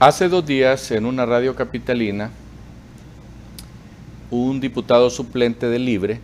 Hace 0.00 0.28
dos 0.28 0.46
días 0.46 0.92
en 0.92 1.04
una 1.06 1.26
radio 1.26 1.56
capitalina, 1.56 2.30
un 4.30 4.60
diputado 4.60 5.10
suplente 5.10 5.68
de 5.68 5.80
Libre 5.80 6.20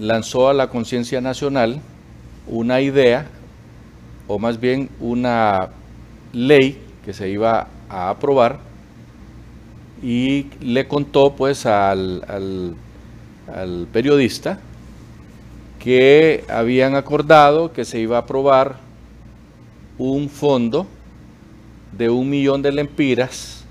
lanzó 0.00 0.48
a 0.48 0.52
la 0.52 0.68
conciencia 0.68 1.20
nacional 1.20 1.80
una 2.48 2.80
idea, 2.80 3.28
o 4.26 4.40
más 4.40 4.58
bien 4.58 4.88
una 4.98 5.68
ley 6.32 6.82
que 7.04 7.12
se 7.12 7.28
iba 7.28 7.68
a 7.88 8.10
aprobar, 8.10 8.58
y 10.02 10.46
le 10.60 10.88
contó 10.88 11.36
pues 11.36 11.66
al, 11.66 12.24
al 13.46 13.86
periodista 13.92 14.58
que 15.78 16.44
habían 16.48 16.96
acordado 16.96 17.72
que 17.72 17.84
se 17.84 18.00
iba 18.00 18.16
a 18.16 18.22
aprobar 18.22 18.78
un 19.98 20.28
fondo 20.28 20.88
de 21.92 22.10
un 22.10 22.28
millón 22.28 22.62
de 22.62 22.72
lempiras 22.72 23.64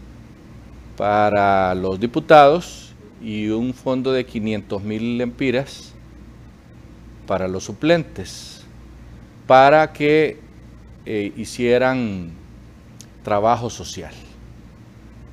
para 0.97 1.75
los 1.75 1.99
diputados 1.99 2.93
y 3.21 3.49
un 3.49 3.73
fondo 3.73 4.11
de 4.11 4.25
500 4.25 4.83
mil 4.83 5.17
lempiras 5.17 5.93
para 7.27 7.47
los 7.47 7.63
suplentes, 7.63 8.63
para 9.47 9.91
que 9.91 10.39
eh, 11.05 11.33
hicieran 11.35 12.31
trabajo 13.23 13.69
social, 13.69 14.13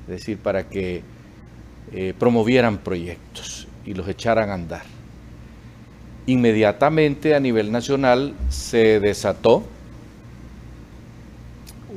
es 0.03 0.07
decir, 0.07 0.37
para 0.37 0.67
que 0.67 1.03
eh, 1.91 2.13
promovieran 2.17 2.79
proyectos 2.79 3.67
y 3.85 3.93
los 3.93 4.07
echaran 4.07 4.49
a 4.49 4.55
andar. 4.55 4.83
Inmediatamente 6.25 7.35
a 7.35 7.39
nivel 7.39 7.71
nacional 7.71 8.33
se 8.49 8.99
desató 8.99 9.63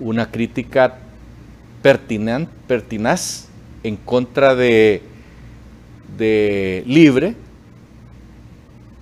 una 0.00 0.30
crítica 0.30 0.98
pertinaz, 1.82 2.48
pertinaz 2.66 3.48
en 3.82 3.96
contra 3.96 4.54
de, 4.54 5.02
de 6.16 6.82
Libre, 6.86 7.34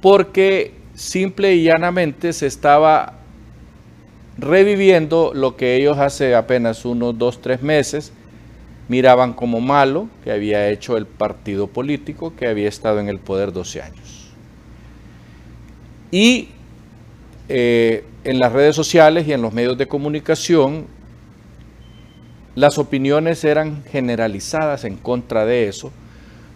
porque 0.01 0.75
simple 0.95 1.55
y 1.55 1.65
llanamente 1.65 2.33
se 2.33 2.47
estaba 2.47 3.15
reviviendo 4.37 5.33
lo 5.35 5.57
que 5.57 5.77
ellos 5.77 5.99
hace 5.99 6.35
apenas 6.35 6.85
unos 6.85 7.17
dos, 7.19 7.41
tres 7.41 7.63
meses 7.63 8.13
miraban 8.89 9.33
como 9.33 9.61
malo 9.61 10.09
que 10.23 10.31
había 10.31 10.69
hecho 10.69 10.97
el 10.97 11.07
partido 11.07 11.69
político 11.69 12.35
que 12.37 12.47
había 12.47 12.69
estado 12.69 13.01
en 13.01 13.09
el 13.09 13.19
poder 13.19 13.53
12 13.53 13.83
años. 13.83 14.31
Y 16.11 16.49
eh, 17.49 18.05
en 18.25 18.39
las 18.39 18.53
redes 18.53 18.75
sociales 18.75 19.29
y 19.29 19.33
en 19.33 19.43
los 19.43 19.53
medios 19.53 19.77
de 19.77 19.87
comunicación, 19.87 20.87
las 22.55 22.79
opiniones 22.79 23.45
eran 23.45 23.85
generalizadas 23.85 24.85
en 24.85 24.97
contra 24.97 25.45
de 25.45 25.69
eso, 25.69 25.93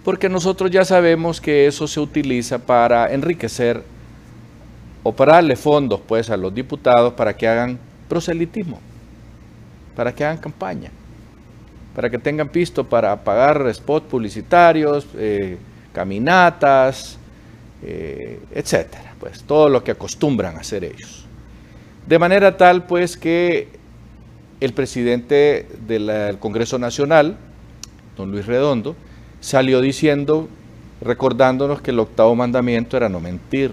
porque 0.05 0.29
nosotros 0.29 0.71
ya 0.71 0.85
sabemos 0.85 1.41
que 1.41 1.67
eso 1.67 1.87
se 1.87 2.01
utiliza 2.01 2.59
para 2.59 3.13
enriquecer 3.13 3.83
o 5.03 5.13
para 5.13 5.35
darle 5.35 5.57
fondos 5.57 6.01
pues 6.07 6.31
a 6.31 6.37
los 6.37 6.55
diputados 6.55 7.13
para 7.13 7.37
que 7.37 7.47
hagan 7.47 7.79
proselitismo, 8.09 8.81
para 9.95 10.15
que 10.15 10.25
hagan 10.25 10.39
campaña, 10.39 10.91
para 11.95 12.09
que 12.09 12.19
tengan 12.19 12.49
pisto 12.49 12.85
para 12.85 13.15
pagar 13.23 13.73
spots 13.75 14.07
publicitarios, 14.07 15.07
eh, 15.17 15.59
caminatas, 15.93 17.19
eh, 17.83 18.41
etcétera, 18.55 19.15
pues 19.21 19.43
todo 19.43 19.69
lo 19.69 19.85
que 19.85 19.91
acostumbran 19.91 20.57
a 20.57 20.61
hacer 20.61 20.85
ellos. 20.85 21.28
De 22.09 22.19
manera 22.19 22.57
tal, 22.57 22.87
pues, 22.87 23.19
que 23.19 23.69
el 24.61 24.73
presidente 24.73 25.69
del 25.87 26.39
Congreso 26.39 26.79
Nacional, 26.79 27.37
don 28.17 28.31
Luis 28.31 28.47
Redondo, 28.47 28.97
salió 29.41 29.83
diciendo, 29.83 30.49
recordándonos 31.03 31.83
que 31.83 31.91
el 31.91 31.99
octavo 31.99 32.35
mandamiento 32.35 32.97
era 32.97 33.11
no 33.11 33.21
mentir 33.21 33.73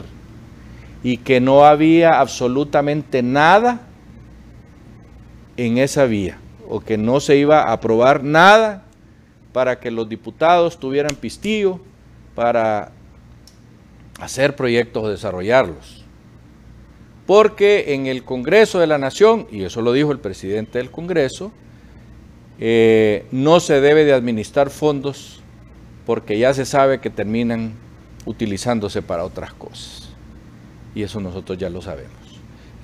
y 1.02 1.16
que 1.16 1.40
no 1.40 1.64
había 1.64 2.20
absolutamente 2.20 3.24
nada 3.24 3.84
en 5.56 5.78
esa 5.78 6.04
vía 6.04 6.38
o 6.68 6.82
que 6.82 6.98
no 6.98 7.22
se 7.22 7.38
iba 7.38 7.62
a 7.62 7.72
aprobar 7.72 8.22
nada 8.22 8.84
para 9.54 9.80
que 9.80 9.92
los 9.92 10.10
diputados 10.10 10.78
tuvieran 10.78 11.16
pistillo 11.16 11.80
para 12.36 12.92
hacer 14.20 14.58
proyectos 14.58 15.06
o 15.06 15.10
desarrollarlos 15.10 16.05
porque 17.26 17.94
en 17.94 18.08
el 18.08 18.24
Congreso 18.24 18.80
de 18.80 18.88
la 18.88 18.98
Nación, 18.98 19.48
y 19.52 19.64
eso 19.64 19.82
lo 19.82 19.94
dijo 19.94 20.12
el 20.12 20.20
presidente 20.20 20.78
del 20.78 20.92
Congreso, 20.92 21.52
eh, 22.60 23.26
no 23.32 23.60
se 23.60 23.82
debe 23.82 24.06
de 24.06 24.14
administrar 24.14 24.70
fondos 24.70 25.42
porque 26.06 26.38
ya 26.38 26.54
se 26.54 26.66
sabe 26.66 27.00
que 27.00 27.10
terminan 27.10 27.74
utilizándose 28.26 29.02
para 29.02 29.26
otras 29.26 29.54
cosas. 29.54 30.10
Y 30.94 31.04
eso 31.04 31.20
nosotros 31.20 31.58
ya 31.58 31.70
lo 31.70 31.82
sabemos. 31.82 32.14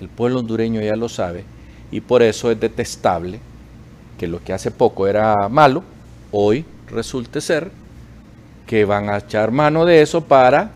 El 0.02 0.10
pueblo 0.10 0.40
hondureño 0.40 0.82
ya 0.82 0.96
lo 0.96 1.08
sabe 1.08 1.44
y 1.92 2.02
por 2.02 2.24
eso 2.24 2.50
es 2.52 2.60
detestable 2.60 3.40
que 4.18 4.28
lo 4.28 4.44
que 4.44 4.54
hace 4.54 4.72
poco 4.72 5.08
era 5.08 5.50
malo, 5.50 5.84
hoy 6.32 6.66
resulte 6.88 7.42
ser 7.42 7.72
que 8.66 8.86
van 8.86 9.10
a 9.10 9.18
echar 9.18 9.52
mano 9.52 9.86
de 9.86 10.02
eso 10.02 10.22
para 10.22 10.72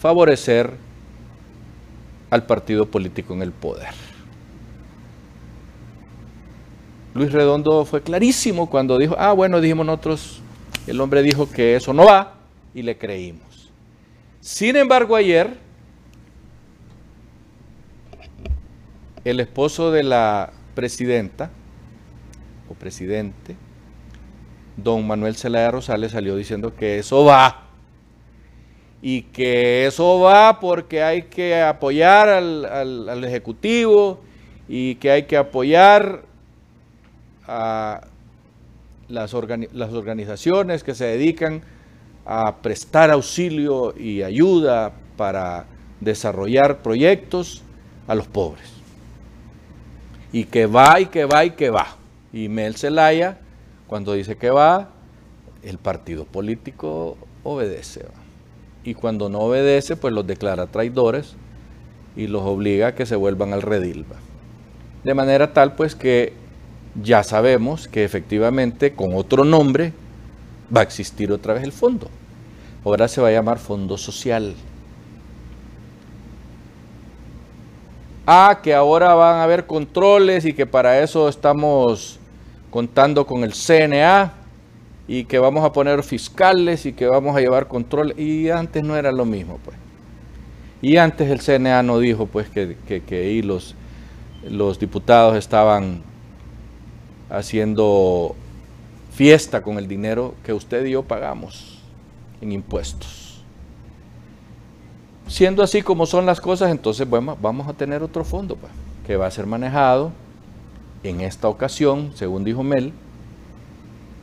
favorecer 0.00 0.83
al 2.34 2.46
partido 2.46 2.86
político 2.90 3.32
en 3.32 3.42
el 3.42 3.52
poder. 3.52 3.94
Luis 7.14 7.30
Redondo 7.30 7.84
fue 7.84 8.02
clarísimo 8.02 8.68
cuando 8.68 8.98
dijo, 8.98 9.14
ah, 9.16 9.32
bueno, 9.32 9.60
dijimos 9.60 9.86
nosotros, 9.86 10.42
el 10.88 11.00
hombre 11.00 11.22
dijo 11.22 11.48
que 11.48 11.76
eso 11.76 11.92
no 11.92 12.06
va 12.06 12.34
y 12.74 12.82
le 12.82 12.98
creímos. 12.98 13.70
Sin 14.40 14.74
embargo, 14.74 15.14
ayer, 15.14 15.56
el 19.24 19.38
esposo 19.38 19.92
de 19.92 20.02
la 20.02 20.52
presidenta 20.74 21.50
o 22.68 22.74
presidente, 22.74 23.54
don 24.76 25.06
Manuel 25.06 25.36
Zelaya 25.36 25.70
Rosales, 25.70 26.10
salió 26.10 26.34
diciendo 26.34 26.74
que 26.74 26.98
eso 26.98 27.24
va 27.24 27.63
y 29.06 29.20
que 29.20 29.84
eso 29.84 30.18
va 30.18 30.60
porque 30.60 31.02
hay 31.02 31.24
que 31.24 31.60
apoyar 31.60 32.26
al, 32.26 33.22
Ejecutivo 33.22 34.18
y 34.66 34.94
que 34.94 35.10
hay 35.10 35.24
que 35.24 35.36
apoyar 35.36 36.22
a 37.46 38.00
las, 39.08 39.34
las 39.74 39.92
organizaciones 39.92 40.82
que 40.82 40.94
se 40.94 41.04
dedican 41.04 41.60
a 42.24 42.56
prestar 42.62 43.10
auxilio 43.10 43.94
y 43.94 44.22
ayuda 44.22 44.92
para 45.18 45.66
desarrollar 46.00 46.78
proyectos 46.78 47.62
a 48.06 48.14
los 48.14 48.26
pobres. 48.26 48.72
Y 50.32 50.44
que 50.44 50.64
va 50.64 50.98
y 50.98 51.06
que 51.06 51.26
va 51.26 51.44
y 51.44 51.50
que 51.50 51.68
va. 51.68 51.98
Y 52.32 52.48
Mel 52.48 52.74
Zelaya, 52.74 53.36
cuando 53.86 54.14
dice 54.14 54.38
que 54.38 54.48
va, 54.48 54.88
el 55.62 55.76
partido 55.76 56.24
político 56.24 57.18
obedece 57.42 58.06
y 58.84 58.94
cuando 58.94 59.28
no 59.28 59.40
obedece, 59.40 59.96
pues 59.96 60.12
los 60.12 60.26
declara 60.26 60.66
traidores 60.66 61.34
y 62.16 62.26
los 62.26 62.42
obliga 62.42 62.88
a 62.88 62.94
que 62.94 63.06
se 63.06 63.16
vuelvan 63.16 63.52
al 63.52 63.62
redil. 63.62 64.04
De 65.02 65.14
manera 65.14 65.52
tal, 65.52 65.74
pues 65.74 65.94
que 65.94 66.34
ya 67.02 67.22
sabemos 67.22 67.88
que 67.88 68.04
efectivamente 68.04 68.94
con 68.94 69.14
otro 69.14 69.44
nombre 69.44 69.92
va 70.74 70.80
a 70.80 70.84
existir 70.84 71.32
otra 71.32 71.54
vez 71.54 71.64
el 71.64 71.72
fondo. 71.72 72.08
Ahora 72.84 73.08
se 73.08 73.20
va 73.20 73.28
a 73.28 73.32
llamar 73.32 73.58
Fondo 73.58 73.96
Social. 73.96 74.54
Ah, 78.26 78.60
que 78.62 78.74
ahora 78.74 79.14
van 79.14 79.36
a 79.36 79.44
haber 79.44 79.66
controles 79.66 80.44
y 80.44 80.52
que 80.52 80.66
para 80.66 81.00
eso 81.00 81.28
estamos 81.28 82.18
contando 82.70 83.26
con 83.26 83.44
el 83.44 83.52
CNA 83.52 84.43
y 85.06 85.24
que 85.24 85.38
vamos 85.38 85.64
a 85.64 85.72
poner 85.72 86.02
fiscales 86.02 86.86
y 86.86 86.92
que 86.92 87.06
vamos 87.06 87.36
a 87.36 87.40
llevar 87.40 87.68
control. 87.68 88.18
Y 88.18 88.48
antes 88.48 88.82
no 88.82 88.96
era 88.96 89.12
lo 89.12 89.24
mismo, 89.24 89.58
pues. 89.64 89.76
Y 90.80 90.96
antes 90.96 91.30
el 91.30 91.40
CNA 91.40 91.82
no 91.82 91.98
dijo, 91.98 92.26
pues, 92.26 92.48
que, 92.48 92.76
que, 92.86 93.16
ahí 93.16 93.42
los, 93.42 93.74
los 94.48 94.78
diputados 94.78 95.36
estaban 95.36 96.02
haciendo 97.30 98.34
fiesta 99.12 99.62
con 99.62 99.78
el 99.78 99.88
dinero 99.88 100.34
que 100.44 100.52
usted 100.52 100.84
y 100.84 100.90
yo 100.90 101.02
pagamos 101.02 101.78
en 102.40 102.52
impuestos. 102.52 103.42
Siendo 105.26 105.62
así 105.62 105.80
como 105.80 106.04
son 106.04 106.26
las 106.26 106.40
cosas, 106.40 106.70
entonces 106.70 107.08
bueno, 107.08 107.36
vamos 107.40 107.66
a 107.66 107.72
tener 107.72 108.02
otro 108.02 108.24
fondo, 108.24 108.56
pues, 108.56 108.72
que 109.06 109.16
va 109.16 109.26
a 109.26 109.30
ser 109.30 109.46
manejado 109.46 110.12
en 111.02 111.20
esta 111.22 111.48
ocasión, 111.48 112.12
según 112.14 112.44
dijo 112.44 112.62
Mel, 112.62 112.92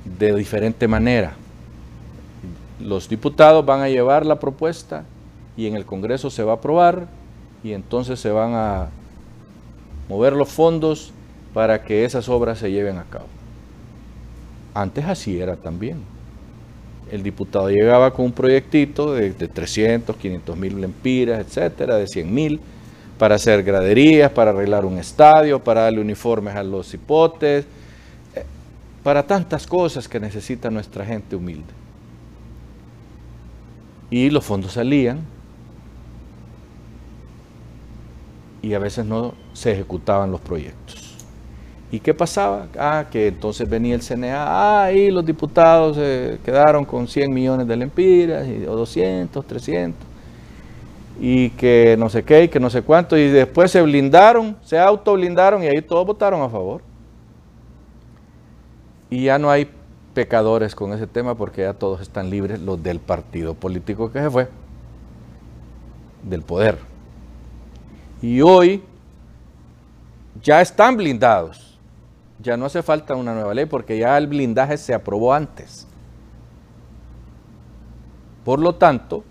de 0.06 0.36
diferente 0.36 0.88
manera. 0.88 1.34
Los 2.80 3.08
diputados 3.08 3.66
van 3.66 3.82
a 3.82 3.90
llevar 3.90 4.26
la 4.26 4.40
propuesta 4.40 5.04
y 5.56 5.68
en 5.68 5.76
el 5.76 5.86
Congreso 5.86 6.30
se 6.30 6.44
va 6.44 6.54
a 6.54 6.56
aprobar 6.56 7.08
y 7.64 7.74
entonces 7.74 8.20
se 8.20 8.32
van 8.32 8.54
a 8.56 8.90
mover 10.10 10.34
los 10.34 10.50
fondos 10.50 11.14
para 11.54 11.84
que 11.84 12.06
esas 12.06 12.28
obras 12.30 12.60
se 12.60 12.72
lleven 12.72 12.98
a 12.98 13.04
cabo. 13.04 13.28
Antes 14.74 15.06
así 15.06 15.40
era 15.40 15.56
también. 15.56 15.98
El 17.12 17.24
diputado 17.24 17.70
llegaba 17.70 18.14
con 18.14 18.26
un 18.26 18.32
proyectito 18.32 19.14
de, 19.14 19.32
300, 19.32 20.16
500 20.16 20.58
mil 20.58 20.80
lempiras, 20.80 21.46
etcétera, 21.46 21.98
de 21.98 22.08
100 22.08 22.34
mil, 22.34 22.60
para 23.18 23.36
hacer 23.36 23.64
graderías, 23.64 24.32
para 24.32 24.52
arreglar 24.52 24.86
un 24.86 24.98
estadio, 24.98 25.60
para 25.60 25.82
darle 25.82 26.00
uniformes 26.00 26.56
a 26.56 26.64
los 26.64 26.94
hipotes, 26.94 27.66
para 29.04 29.26
tantas 29.26 29.66
cosas 29.66 30.08
que 30.08 30.20
necesita 30.20 30.70
nuestra 30.70 31.06
gente 31.06 31.36
humilde. 31.36 31.74
Y 34.10 34.30
los 34.30 34.44
fondos 34.44 34.74
salían 34.74 35.22
y 38.62 38.74
a 38.74 38.80
veces 38.80 39.06
no 39.06 39.34
se 39.54 39.72
ejecutaban 39.72 40.32
los 40.32 40.42
proyectos. 40.42 41.12
¿Y 41.92 42.00
qué 42.00 42.14
pasaba? 42.14 42.68
Ah, 42.78 43.06
que 43.12 43.28
entonces 43.28 43.68
venía 43.70 43.96
el 43.96 44.02
CNA, 44.02 44.84
ah, 44.84 44.92
y 44.94 45.12
los 45.12 45.26
diputados 45.26 45.98
se 45.98 46.40
quedaron 46.46 46.86
con 46.86 47.08
100 47.08 47.34
millones 47.34 47.68
de 47.68 47.76
lempiras, 47.76 48.48
o 48.68 48.76
200, 48.78 49.46
300, 49.46 50.08
y 51.20 51.50
que 51.50 51.98
no 52.00 52.10
sé 52.10 52.24
qué, 52.24 52.44
y 52.44 52.48
que 52.48 52.62
no 52.62 52.70
sé 52.70 52.82
cuánto, 52.82 53.18
y 53.18 53.28
después 53.28 53.72
se 53.72 53.82
blindaron, 53.82 54.56
se 54.64 54.80
autoblindaron, 54.80 55.64
y 55.64 55.68
ahí 55.68 55.82
todos 55.82 56.06
votaron 56.06 56.42
a 56.42 56.50
favor. 56.50 56.82
Y 59.12 59.26
ya 59.26 59.38
no 59.38 59.52
hay 59.52 59.70
pecadores 60.16 60.74
con 60.74 60.92
ese 60.94 61.06
tema 61.06 61.36
porque 61.36 61.62
ya 61.62 61.74
todos 61.74 62.02
están 62.02 62.32
libres, 62.32 62.60
los 62.60 62.82
del 62.82 63.00
partido 63.00 63.54
político 63.54 64.12
que 64.12 64.20
se 64.20 64.30
fue, 64.32 64.50
del 66.24 66.42
poder. 66.42 66.80
Y 68.24 68.42
hoy 68.42 68.84
ya 70.42 70.62
están 70.62 70.98
blindados 70.98 71.72
ya 72.42 72.58
no 72.58 72.66
hace 72.66 72.82
falta 72.82 73.16
una 73.16 73.34
nueva 73.34 73.54
ley 73.54 73.66
porque 73.66 73.98
ya 73.98 74.18
el 74.18 74.28
blindaje 74.28 74.78
se 74.78 74.94
aprobó 74.94 75.34
antes. 75.34 75.88
Por 78.44 78.60
lo 78.60 78.76
tanto, 78.76 79.24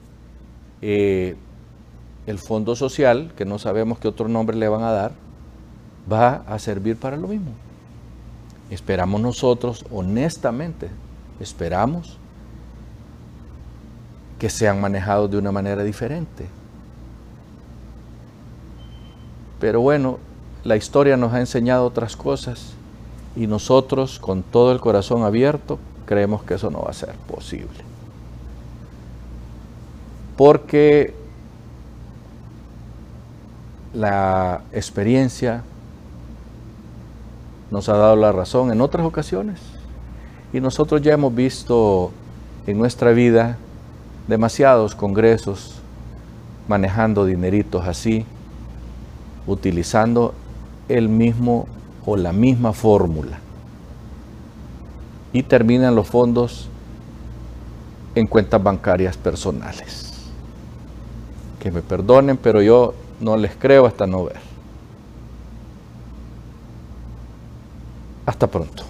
eh, 0.80 1.36
el 2.26 2.38
Fondo 2.38 2.76
Social, 2.76 3.32
que 3.36 3.44
no 3.44 3.58
sabemos 3.58 3.98
qué 3.98 4.08
otro 4.08 4.28
nombre 4.28 4.56
le 4.56 4.68
van 4.68 4.82
a 4.82 4.92
dar, 4.92 5.12
va 6.10 6.44
a 6.46 6.58
servir 6.58 6.96
para 6.96 7.16
lo 7.16 7.26
mismo. 7.26 7.50
Esperamos 8.70 9.20
nosotros, 9.20 9.84
honestamente, 9.90 10.88
esperamos 11.40 12.18
que 14.38 14.48
sean 14.48 14.80
manejados 14.80 15.30
de 15.30 15.38
una 15.38 15.52
manera 15.52 15.82
diferente. 15.82 16.46
Pero 19.58 19.80
bueno, 19.80 20.18
la 20.64 20.76
historia 20.76 21.16
nos 21.16 21.32
ha 21.32 21.40
enseñado 21.40 21.84
otras 21.84 22.16
cosas 22.16 22.72
y 23.36 23.46
nosotros 23.46 24.18
con 24.18 24.42
todo 24.42 24.72
el 24.72 24.80
corazón 24.80 25.24
abierto 25.24 25.78
creemos 26.06 26.42
que 26.44 26.54
eso 26.54 26.70
no 26.70 26.82
va 26.82 26.90
a 26.90 26.94
ser 26.94 27.14
posible. 27.26 27.80
Porque 30.36 31.14
la 33.92 34.62
experiencia 34.72 35.62
nos 37.70 37.88
ha 37.88 37.96
dado 37.96 38.16
la 38.16 38.32
razón 38.32 38.72
en 38.72 38.80
otras 38.80 39.06
ocasiones 39.06 39.60
y 40.52 40.60
nosotros 40.60 41.02
ya 41.02 41.12
hemos 41.12 41.34
visto 41.34 42.10
en 42.66 42.78
nuestra 42.78 43.10
vida 43.12 43.58
demasiados 44.26 44.94
congresos 44.94 45.80
manejando 46.68 47.24
dineritos 47.24 47.86
así, 47.86 48.24
utilizando 49.46 50.34
el 50.88 51.08
mismo 51.08 51.66
o 52.06 52.16
la 52.16 52.32
misma 52.32 52.72
fórmula. 52.72 53.38
Y 55.32 55.42
terminan 55.42 55.94
los 55.94 56.08
fondos 56.08 56.68
en 58.14 58.26
cuentas 58.26 58.62
bancarias 58.62 59.16
personales. 59.16 60.12
Que 61.60 61.70
me 61.70 61.82
perdonen, 61.82 62.36
pero 62.36 62.62
yo 62.62 62.94
no 63.20 63.36
les 63.36 63.54
creo 63.54 63.86
hasta 63.86 64.06
no 64.06 64.24
ver. 64.24 64.49
Hasta 68.30 68.46
pronto. 68.46 68.89